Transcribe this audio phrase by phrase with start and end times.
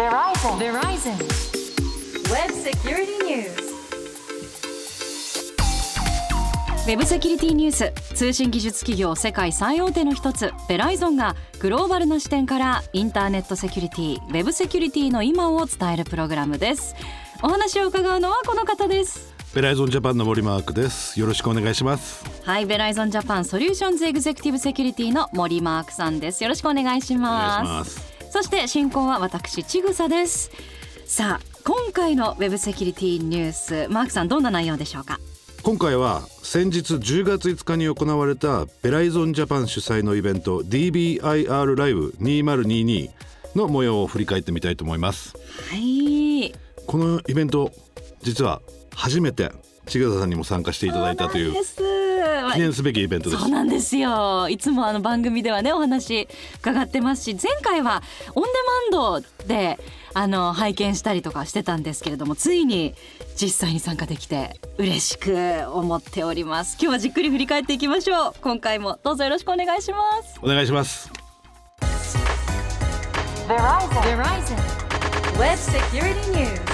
[0.00, 0.08] ウェ
[6.96, 7.92] ブセキュリティニュース。
[8.14, 16.94] 通信技術企業世界最大手の一つベライゾンがグローバルな視点からインターネットセキュリティウェブセキュリティの今を伝えるプログラムです。
[17.42, 19.34] お話を伺うのはこの方です。
[19.54, 21.20] ベライゾンジャパンの森マークです。
[21.20, 22.24] よろしくお願いします。
[22.46, 26.42] はいベライゾンジャパンソリューションズエグゼクティブセキュリティの森マークさんです。
[26.42, 27.66] よろしくお願いします。
[27.66, 30.50] 願いしますそして進行は私ちぐさです。
[31.04, 35.18] さあ今回のウェブセキュリティニュースマークさんどんな内容でしょうか？
[35.62, 43.10] 今回は先日10月5日に行われたベライゾンジャパン主催のイベント DBIR ライブ2022
[43.56, 45.36] の模様を振り返ってみたいと思います。
[45.68, 46.54] はい。
[46.86, 47.72] このイベント
[48.22, 48.62] 実は
[48.94, 49.50] 初めて
[49.86, 51.54] 千草さんにも参加していただいたという
[52.54, 53.42] 記念すべきイベントです。
[53.42, 54.48] そうなんですよ。
[54.48, 56.28] いつもあの番組ではねお話
[56.60, 58.02] 伺ってますし前回は
[58.34, 58.48] オンデ
[58.92, 59.78] マンドで
[60.12, 62.94] あの拝見したりとかしてたんですけれどもついに
[63.40, 65.34] 実際に参加できて嬉しく
[65.72, 66.76] 思っております。
[66.80, 68.34] 今日はじっくり振り返っていきましょう。
[68.40, 70.38] 今回もどうぞよろしくお願いします。
[70.42, 71.10] お願いします。
[73.48, 73.88] Verizon.
[74.02, 74.80] Verizon.
[75.38, 76.69] Web Security News.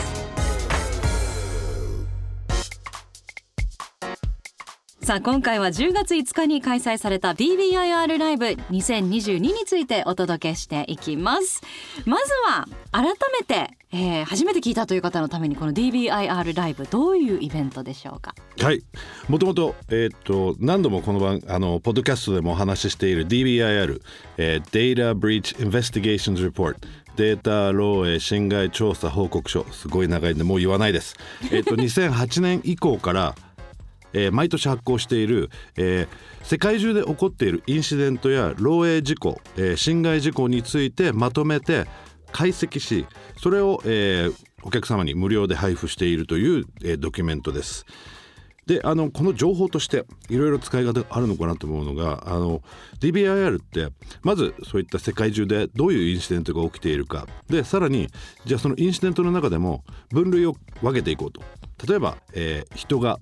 [5.06, 11.62] さあ今回は10月5日に開催された BBIR ライブ2022についてお届けしていきます。
[12.06, 13.04] まずは改
[13.38, 18.34] めて、えー初めて聞いたという方のためにこの DBIR ライブどういうイベントでしょうか？
[18.60, 18.82] はい。
[19.28, 24.00] もともと,、えーっと何度もこの番あのポッドキャストでもお話ししている DBIR、
[24.38, 24.62] えー
[24.96, 26.74] Data Breach Investigations Report
[27.14, 29.64] データ漏洩侵害調査報告書。
[29.70, 31.14] すごい長いんでもう言わないです。
[31.52, 33.36] えーっと 2008年以降から
[34.12, 36.08] えー毎年発行している、えー
[36.42, 41.86] 世界中で起こっているインシデントや漏洩事故、えー侵害事故についてまとめて
[42.32, 43.06] 解析し
[43.38, 44.30] それを、え
[44.62, 47.86] お客様に無料で配布しているという、えドキュメントです。
[48.66, 52.62] であのこの情報としていろいろ使い方があるのかなと思うのがあの
[52.98, 53.88] DBIR って
[54.22, 58.08] まずそういった世界中でどういうインシデントが起きているかでさらに
[58.44, 61.42] じゃあそのインシデントの中でも分類を分けていこうと
[61.86, 63.20] 例えば、えー人が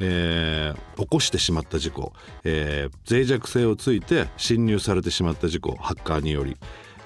[0.00, 2.12] えー起こしてしまった事故、
[2.44, 6.56] えー脆弱性をついて侵入されてしまった事故ハッカーにより、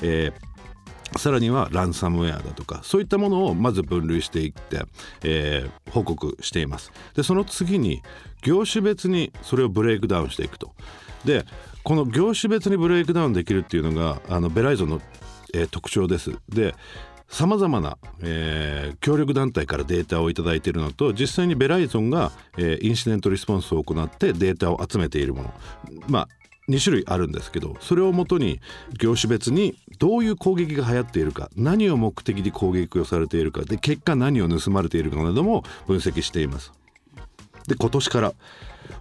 [0.02, 0.50] えー
[1.18, 4.84] さらにはランサムウェアだとかそういったものをまず分類していって、
[5.24, 6.92] えー報告しています。
[7.14, 8.00] でその次に
[8.42, 10.72] 業種別にそれをブレイクダウンしていくと。
[11.24, 11.44] で
[11.82, 15.00] この業種別にブレイクダウンできるっていうのがあのベライゾンの、
[15.52, 16.32] えー特徴です。
[16.48, 16.76] で
[17.30, 25.54] さまざまな、えー協力団体からデータをいいているのと実際にベライゾンが、えーインシデントリスポンスを行ってデータを集めているもの
[26.08, 26.28] まあ
[26.68, 28.60] 2種類あるんですけどそれをもとに
[28.98, 36.72] 業種別にどういう攻撃が流行っているか何を目的に攻撃をされているかで結果何を盗まれているかなども分析しています。
[37.66, 38.32] で今年から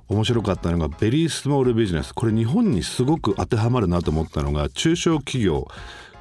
[0.07, 5.67] 面白かったのがベリースモールビジネスこれ日本にすごく当てはまるなと思ったのが中小企業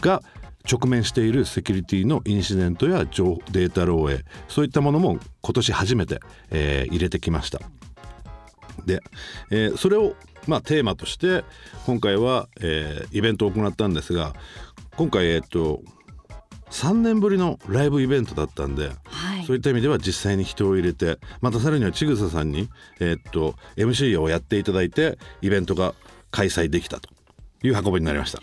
[0.00, 0.22] が
[0.70, 6.20] 直面しているセキュリティのインシデントや情データ漏洩そういったものも今年初めて、
[6.50, 7.60] えー入れてきました。
[8.84, 9.00] で、
[9.50, 10.14] えーそれを、
[10.46, 11.44] まあ、テーマとして
[11.86, 14.34] 今回は、えーイベントを行ったんですが
[14.96, 15.80] 今回えっ、と
[16.70, 22.68] 3年ぶりのライブイベントだったんで、はいそういった意味では実際に人を入れてまたさらにはちぐささんに、
[23.00, 25.94] えーっと MC をやっていただいてイベントが
[26.30, 27.08] 開催できたと
[27.62, 28.40] いう運びになりました。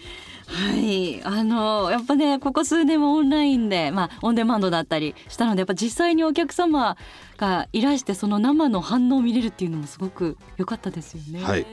[0.47, 6.97] はいあのやっぱねここ数年もオンラインで、まあ、オンデマンドだったりしたのでやっぱ実際にお客様
[7.37, 11.43] がいらしてその生の反応を見れるっていうのもすごく良かったですよね。
[11.43, 11.65] はい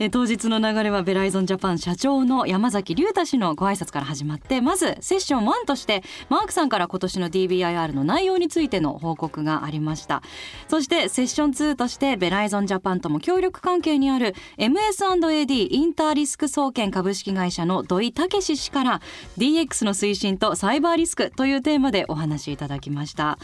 [0.00, 10.22] え当日の流れはベライゾンジャパン社長の山崎隆太氏のご挨拶から始まってまずセッション1としてマークさんから今年の DBIR の内容についての報告がありました。
[10.68, 19.00] そしてセッション2としてベライゾンジャパンとも協力関係にある MS&AD インターリスク総研株式会社の土井武氏から
[19.36, 23.36] DX の推進とサイバーリスクというテーマでお話しいただきました。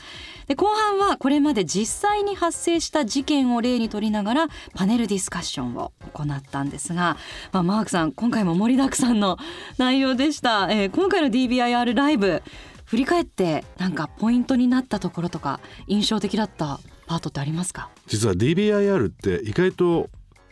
[0.46, 7.16] で後半はこれまで実際に発生した事件を例にとりながらパネルディスカッションを行ったんですが、
[7.52, 9.38] まあ、マークさん今回も盛りだくさんの
[9.78, 12.42] 内容でした、えー今回の DBIR ライブ
[12.84, 17.88] 振り返ってなんかポイントになったところとか印象的だったパートってありますか？
[18.06, 20.10] 実は DBIR って意外と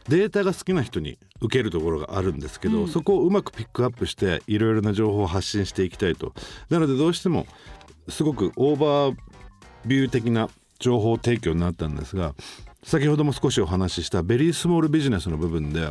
[0.09, 2.89] データが好きな人に受けるところがあるんですけど、うん。
[2.89, 6.33] そこをうまくピックアップしていろいろな情報を発信していきたいと。
[6.71, 7.47] なのでどうしても
[8.09, 9.17] すごくオーバー
[9.87, 10.49] ビュー的な
[10.79, 12.35] 情報提供になったんですが
[12.85, 15.91] 先ほども少しお話ししたベリースモールビジネスの部分で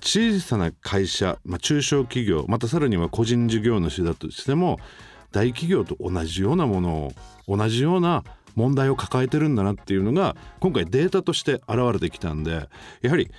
[0.00, 4.78] 小さな会社、まあ、中小企業またさらには個人事業主だとしても
[5.30, 7.12] 大企業と同じようなもの
[7.46, 8.24] を同じような
[8.56, 12.68] 問題を抱えてるんだなっていうのが今回データとして現れてきたんで
[13.00, 13.30] やはり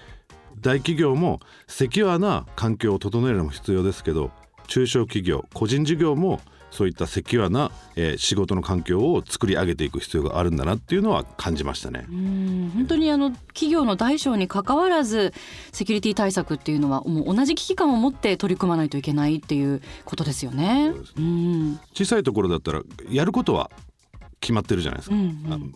[0.59, 4.31] 大企業もセキュアな環境を整えるのも必要ですけど
[4.67, 6.39] 中小企業個人事業も
[6.73, 12.05] そういったセキュアな、えー、仕事の環境を作り上げていく必要があるんだなっていうのは感じましたね。
[12.09, 15.33] うん本当にあの企業の大小に関わらず
[15.71, 20.93] セキュリティ対策っていうのはもう同じ危機感を持って取り組まないといけないっていうことですよね。
[21.15, 23.69] うね小さいところだったらやることは
[24.39, 25.15] 決まってるじゃないですか。
[25.15, 25.73] うんうん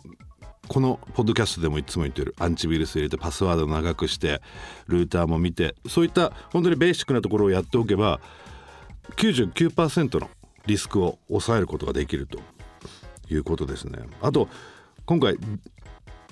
[0.66, 4.42] このポッドキャストでもいつも言ってるアンチウイルス入れてパスワードを長くして
[4.86, 8.20] ルーターも見てそういった本当にベーシックなところをやっておけば
[9.16, 10.28] 99%の
[10.66, 12.38] リスクを抑えることができると
[13.30, 13.98] いうことですね。
[14.20, 14.48] あと
[15.06, 15.36] 今回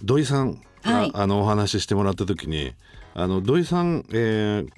[0.03, 2.75] 土井さんが、はい、あのお話ししてもらった時に
[3.15, 4.69] あの土井さん、えー、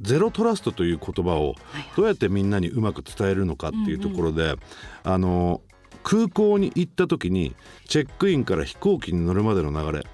[0.00, 1.54] ゼロトラストという言葉を
[1.96, 4.56] どうやってみんなにうまく伝えるのかっていうところで、
[5.02, 5.62] あの
[6.02, 7.54] 空港に行った時に
[7.88, 10.06] チェックインから飛行機に乗るまでの流れ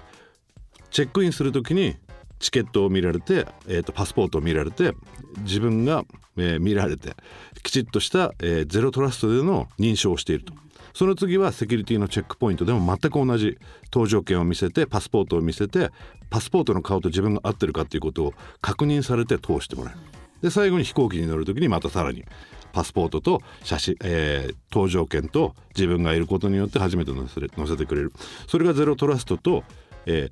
[0.91, 1.97] チェックインする時に
[2.39, 4.93] チケットを見られて、えーと、パスポートを見られて
[5.39, 6.03] 自分が、
[6.37, 7.15] えー、見られて
[7.63, 10.53] きちっとした、えー、ゼロトラストでの認証をしていると。
[10.93, 13.59] その次はセキュリティのチェックポイントでも全く同じ
[13.91, 15.91] 搭乗券を見せてパスポートを見せて
[16.31, 19.99] パスポートの顔と自分が合ってるかっていうことを確認されて通してもらえる。
[20.41, 22.25] で最後に飛行機に乗る時にまたさらに
[22.73, 28.13] パスポートと写真、えー、搭乗券と自分がいることによって初めて載せ載せてくれる
[28.47, 29.63] それがゼロトラストと、
[30.05, 30.29] え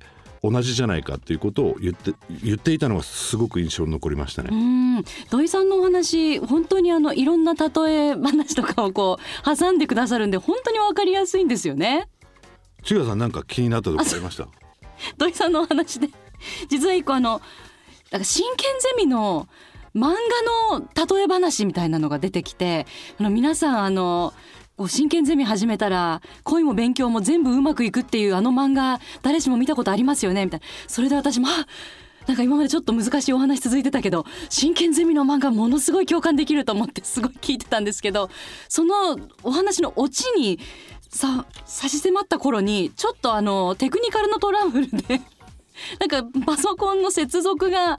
[0.50, 2.12] 同じじゃないかっていうことを言って
[2.42, 4.50] 言っていたのがすごく印象に残りましたね。
[4.52, 4.54] う
[5.00, 7.68] ん土井さんのお話本当にあのいろんな例
[8.10, 12.08] え話とかをこう挟んでくださるんで本当にわかりやすいんですよね。
[12.84, 14.48] 千賀さんなんか気になったところありました？
[15.18, 16.08] 土井さんのお話で
[16.68, 17.40] 実は一個あの
[18.10, 19.48] なんか真剣ゼミの
[19.94, 20.14] 漫
[20.70, 22.86] 画の例え話みたいなのが出てきて
[23.18, 24.32] あの皆さんあの
[24.76, 30.66] こう真剣ゼミ始めたら恋も勉強も全部うまくいくっていうあの漫画誰しも見たことありますよねみたいな。
[30.86, 31.48] それで私も
[32.26, 38.28] なんか今までちょっと難しいお話続いてたけど真剣ゼミの漫画ものすごい共感できると思ってすごい聞いてたんですけど
[38.68, 40.58] そのお話のオチに
[41.08, 45.20] さ差し迫った頃にちょっとあのテクニカルのトラブルで
[46.00, 47.98] なんかパソコンの接続が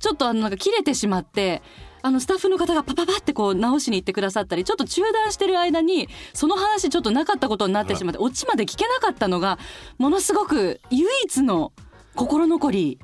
[0.00, 1.62] ちょっとあのなんか切れてしまって
[2.02, 9.58] あのスタッフの方がパパパってこう直しに行ってくださったりちょっと中断してる間にその話ちょっとなかったことになってしまってオチまで聞けなかったのが
[9.98, 11.72] ものすごく唯一の
[12.14, 12.98] 心残り。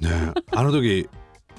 [0.00, 1.08] ねあの時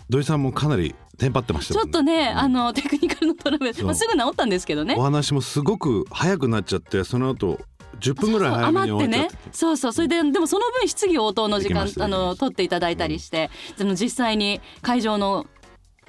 [0.10, 4.96] 土井さんもかなりテンパってました、ね、ちょっとね、うん、あのテクニカルのトラブル、まあ、すぐ治ったんですけどね。
[4.98, 7.60] お話もすごく早くなっちゃってその後
[8.00, 9.50] 10分ぐらい早めに終わっちゃって。
[9.52, 9.94] そうそう。
[9.94, 13.50] それででもその分質疑応答の時間、あの取っていただいたりして、
[13.80, 15.46] うん、実際に会場の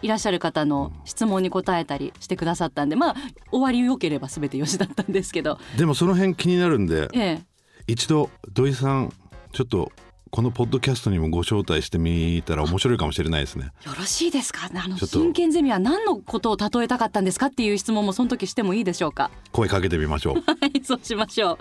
[0.04, 3.14] いらっしゃる方の質問に答えたりしてくださったんでまあ
[3.50, 5.58] 終わりよければ全てよしだったんですけど。
[5.78, 7.42] でもその辺気になるんで、ええ、
[7.86, 9.12] 一度土井さん
[9.52, 9.90] ちょっと
[10.34, 13.66] このポッドキャストにもご招待してみたら面白いかもしれないですね。
[13.86, 14.68] よろしいですか？
[14.74, 19.30] あの真剣ゼミは何のことを例えたかったんですかっていう質問もその時してもいいでしょうか？
[19.52, 20.34] 声かけてみましょう。
[20.34, 20.40] は
[20.74, 21.54] い、そうしましょう。
[21.54, 21.56] い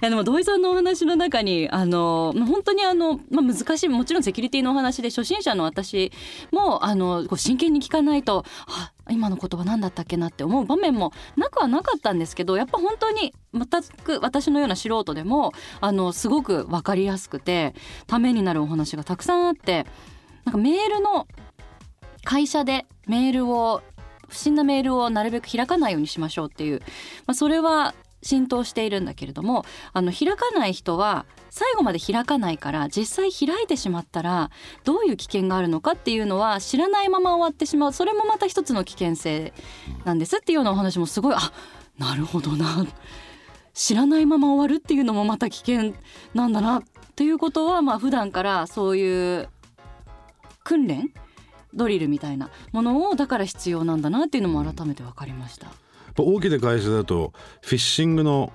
[0.00, 6.10] やでも土井さんのお話の中にあの本当にあのまあ難しいもちろんセキュリティのお話で初心者の私
[6.50, 13.66] もあのこう真剣に聞かないとあ今の言葉何だったっけなって思う場面もなくはなかったんですけどやっぱ本当に全
[14.04, 17.74] く私のような素人でもあのすごく分かりやすくて
[18.06, 19.86] ためになるお話がたくさんあって
[20.44, 21.26] なんかメールの
[22.24, 23.82] 会社でメールを
[24.28, 26.80] 不審なメールをなるべく開かないようにしましょうっていう、
[27.26, 34.50] まあ、それは浸透しているんだけれどもあの開かない人は最後まで開かないから実際開いてしまったら
[34.84, 37.92] どういう危険があるのかっていうのは知らないまま終わってしまう。
[37.92, 39.52] それもまた一つの危険性
[40.04, 40.36] なんです。
[40.36, 41.52] っていうようなお話もすごいあ
[41.98, 42.86] なるほどな。
[43.72, 45.94] 知らないまま終わるっていうのもまた危険
[46.34, 46.82] なんだな
[47.14, 49.48] ということはまあ普段からそういう
[50.64, 51.12] 訓練
[51.74, 55.68] ドリルみたいなものをだから必要なんだなっていうのも改めて分かりました。
[56.22, 57.32] 大きな会社だと
[57.62, 58.52] フィッシングの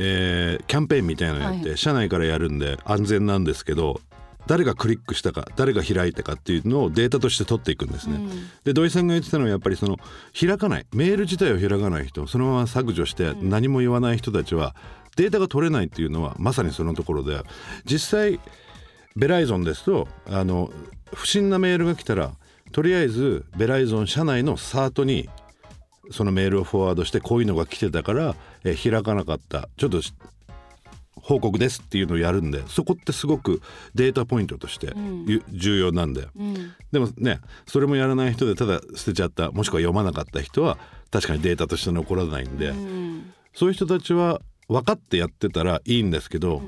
[0.00, 4.00] えー、キャンペーンみたいなのやって、はい、社内からやるんで安全なんですけど
[4.46, 8.16] 誰がクリックしたか誰が開いたかっていうのをデータとして取っていくんですね。
[8.16, 8.30] うん、
[8.64, 9.98] で土井さんが言ってたのはやっぱりその
[10.38, 10.86] 開かない。
[10.94, 14.74] メール自体を開かない人そのまま削除して何も言わない人たちは
[15.16, 17.42] データが取れないっていうのはまさにそのところで
[17.84, 18.40] 実際
[19.16, 20.70] ベライゾンですとあの
[21.12, 22.32] 不審なメールが来たら
[22.72, 25.28] とりあえずベライゾン社内のサートに
[26.10, 29.68] そのメールをフォワードしてこういうのが来てたから、え開かなかった。
[29.76, 30.00] ちょっと
[31.28, 33.60] 報告ですっていうのをやるんでそこってすごく
[33.94, 34.94] データポイントとして
[35.26, 36.54] ゆ重要なんで、うん。
[36.90, 40.78] でもねそれもやらない人でただ捨てちゃったもしくは読まなかった人は
[41.10, 43.32] 確かにデータとして残らないんで、うん。
[43.54, 46.62] そういう人たちは分かってやってたらいいんですけど、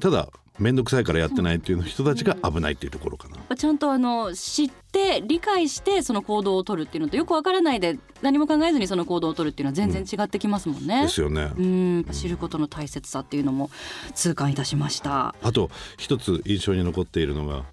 [0.00, 3.56] ただ面倒くさいからやってないっていう人たちが危ないっていうところかな。
[3.56, 11.02] ちゃんとあの知って理解してその行動を取るっていうのとよくわからないで何も考えずにその行動を取るっていうのは全然違ってきますもんね。
[11.02, 11.52] ですよね。
[11.56, 13.70] うん、知ることの大切さっていうのも
[14.14, 15.34] 痛感いたしました。
[15.42, 17.64] あと一つ印象に残っているのが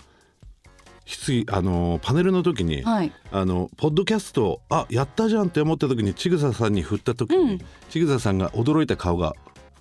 [1.51, 3.11] あのパネルの時に、はい。
[3.31, 7.59] あのポッドキャストあやったじゃんって思った時にちぐささんに振った時に、うん
[7.89, 9.35] ちぐささんが驚いた顔が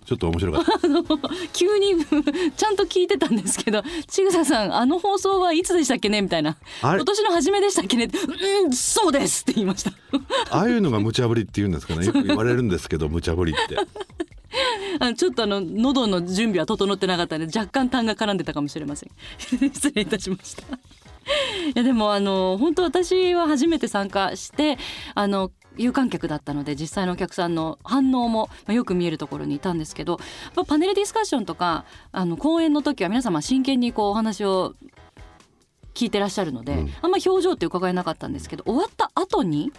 [0.05, 0.73] ちょっと面白かった。
[1.53, 2.05] 急に
[2.57, 6.23] ちゃんと聞いてたんですけど、ちぐささんあの放送はいつでしたっけね？
[6.23, 6.57] みたいな。
[6.83, 8.11] 今年の初めでしたっけね？
[8.65, 9.93] うん、そうですって言いました。
[10.51, 12.07] ああいうのが無茶ぶりって言うんですかね？
[12.07, 13.77] よく言われるんですけど無茶ぶりって。
[15.01, 20.77] あのちょっとあの喉の準備は整ってなかったので若干痰が絡んでたかもしれません失礼いたしましたい
[21.75, 24.77] やでもあの本当私は初めて参加して
[25.15, 30.19] あの有観客だったので実際のお客さんの反応もまあよく見えるところにいたんですけど
[30.67, 34.75] パネルディスカッションとかあの講演の時は皆様真剣にこうお話を
[35.95, 36.95] 聞いてらっしゃるので、うん。
[37.03, 39.73] あんま表情って伺えなかったんですけど終わった後に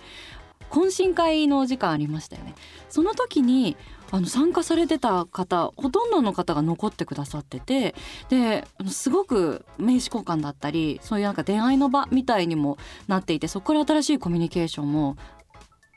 [0.70, 2.56] 懇親会のお時間ありましたよね。
[2.90, 3.78] その時に
[4.12, 7.96] あの参加されてた方ほとんどの方が残ってくださってて
[8.30, 15.18] ですごく名刺交換だったりそういうなんか恋愛の場みたいにもなっていてそこから新しいコミュニケーションも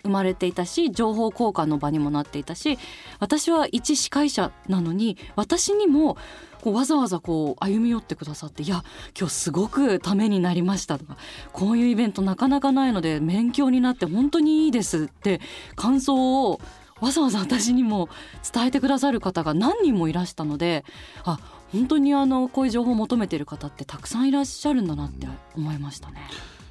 [0.06, 2.78] 生まれていたし情報交換の場にもなっていたし
[3.20, 6.16] 私は一司会者なのに私にも
[6.62, 8.82] こうわざわざこう歩み寄ってくださって「いや
[9.18, 11.16] 今日すごくためになりました」とか
[11.52, 15.40] 「こういうイベントなかなかないので勉強になって本当にいいです」って
[15.76, 16.60] 感想を
[17.00, 18.08] わざわざ私にも
[18.52, 20.84] 伝えてくださる方が何人もいらしたので
[21.24, 21.38] あ
[21.72, 26.16] 本当にあのこういう情報を求めている方ってたくさんいらっしゃるんだなって思いましたね。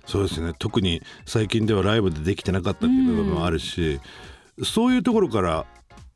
[0.06, 0.54] そうですね。
[0.58, 4.00] 特に最近ではライブでできてなかったっていう部分もあるし、
[4.64, 5.66] そういうところから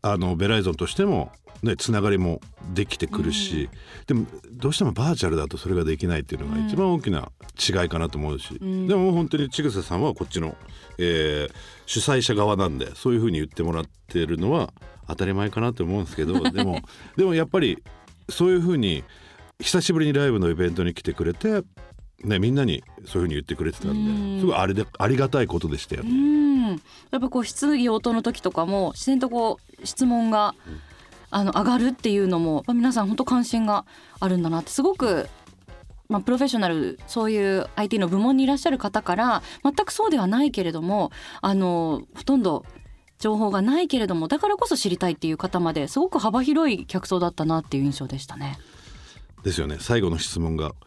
[0.01, 1.31] あのベライゾンとしても
[1.63, 2.39] ねつながりも
[2.74, 3.69] できてくるし、
[4.08, 8.88] でもどうしてもバーチャルだとそれができないっていうのが一番大きな違いかなと思うし、ん。
[8.88, 10.55] でも本当にちぐささんはこっちの、
[10.98, 11.53] えー
[11.89, 14.72] 主催者側なんでそういうふうに言ってもらってるのは
[15.08, 16.84] 当たり前かなと思うんですけど でも
[17.17, 17.81] でもやっぱり
[18.29, 19.03] そういうふうに
[19.60, 21.63] 久しぶりにライブのイベントに来てくれて、
[22.23, 26.11] ね、みんなにそういうふうに言ってくれてたんうんですごいあれでありがたいことでしたようね。
[26.11, 26.75] んや
[27.17, 30.53] っぱこう質疑応答の時とかも自然とこう質問が
[31.31, 33.85] あの上がるっていうのも皆さん本当関心が
[34.19, 35.29] あるんだなってすごく、
[36.09, 41.11] まあ、プロフェッショナルそういう IT の部門にいらっしゃる方から全くそうではないけれども
[41.41, 42.65] あのほとんど
[43.19, 48.57] 情報がないけれどもだからこそ知りたいっていう方まですごく幅広い客層だったなっていう印象でしたね。
[49.43, 50.73] ですよね最後の質問が「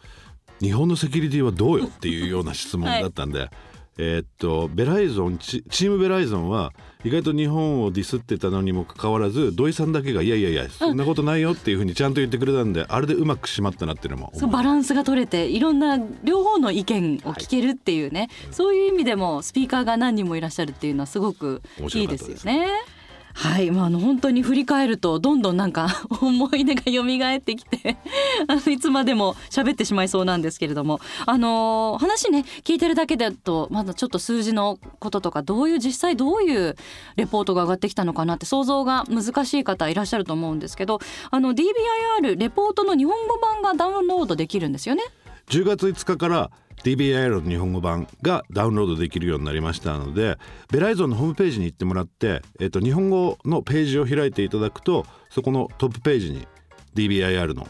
[0.63, 3.49] 日本のセキュリティはどうよ?」っていうような質問だったんで、
[3.97, 6.71] えーっとベライゾンチチームベライゾンは
[7.03, 22.67] 意外と日本をディスってたのにもかかわらず土井さんだけが「いやいやいやそんなことないよ」っていうふうにちゃんと言ってくれたんであれでうまくしまったなっていうのもそうバランスが取れていろんな両方の意見を聞けるっていうね、そういう意味でもスピーカーが何人もいらっしゃるっていうのはすごく面いいですよね。
[23.33, 25.87] はい、まあ、あの本当に振り返るとどんどんなんか
[26.21, 27.97] 思い出が蘇ってきて
[28.47, 36.75] あのいつまでも喋ってしまいそうなんですけれどもあの話ね聞いてるだけだとまだちょっと数字のこととかどういう実際どういう
[37.15, 40.99] レポートが上がってきたのかなって想像が難しい方いらっしゃると思うんですけど
[41.31, 45.03] あの DBIR レポートの日本語版がダウンロードできるんですよね。
[45.49, 46.51] 10月5日から
[46.83, 50.37] DBIR の日本語版がダウンロードできるようになりましたので
[50.71, 56.47] ベライゾンのホームページに行ってもらって、えっと日本語のページを開いていただくとそこのトップページに
[56.95, 57.67] DBIR の、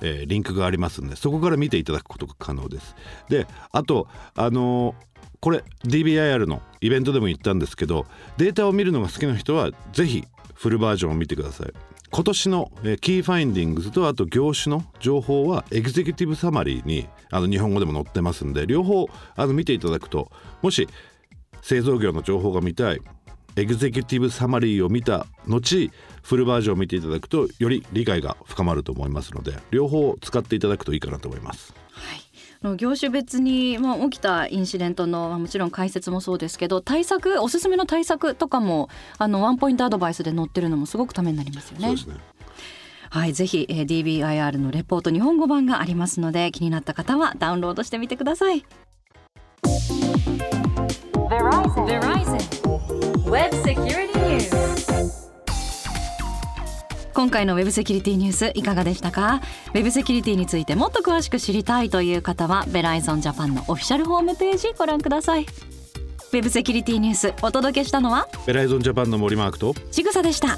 [0.00, 2.96] えーリンクがありますんでそこから見ていただくことが可能です。
[3.28, 4.94] であとあのー
[5.40, 10.24] これ DBIR のイベントでも言ったんですけどデータを見るのが好きな人はぜひ
[10.54, 11.91] フルバージョンを見てください。
[12.14, 20.86] 今年のキーファインディングスとあと業種の情報はエグゼクティブサマリーにあの日本語でも載ってますんで両方あの見ていただくともし
[21.62, 23.00] 製造業の情報が見たい
[23.56, 25.90] エグゼクティブサマリーを見た後
[26.22, 31.74] フルバージョンを見ていただくとより理解が深まると思いますので両方使っていただくといいかなと思います。
[31.94, 32.31] あ
[32.62, 38.88] の業種別に、まあ、起きたインシデントの、まあもちろん解説もそうですけど対策おすすめの対策とかも
[39.18, 41.86] あのワンポイントアドバイスで載ってるのもすごくためになりますよね。
[41.88, 42.16] そうですね
[43.10, 48.64] はい、ぜひ、えー DBIR のレポート日本語版がありますので気になった方はダウンロードしてみてください。
[51.28, 51.86] Verizon.
[51.86, 53.30] Verizon.
[53.30, 54.11] Web Security
[57.14, 59.40] 今回のウェブセキュリティニュースいかがでしたか？
[59.74, 65.42] ウェブセキュリティについてもっと詳しく知りたいという方はベライゾンジャパンのオフィシャルホームページご覧ください。
[65.42, 68.28] ウェブセキュリティニュースお届けしたのは？
[68.46, 70.56] ベライゾンジャパンの森マークとちぐさでした